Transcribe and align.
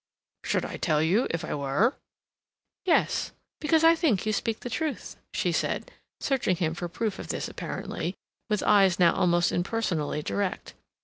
"Should 0.43 0.65
I 0.65 0.77
tell 0.77 0.99
you 0.99 1.27
if 1.29 1.45
I 1.45 1.53
were?" 1.53 1.95
"Yes. 2.85 3.33
Because 3.59 3.83
I 3.83 3.93
think 3.93 4.25
you 4.25 4.33
speak 4.33 4.61
the 4.61 4.69
truth," 4.71 5.15
she 5.31 5.51
said, 5.51 5.91
searching 6.19 6.55
him 6.55 6.73
for 6.73 6.87
proof 6.89 7.19
of 7.19 7.27
this 7.27 7.47
apparently, 7.47 8.15
with 8.49 8.63
eyes 8.63 8.97
now 8.97 9.13
almost 9.13 9.51
impersonally 9.51 10.23
direct. 10.23 10.73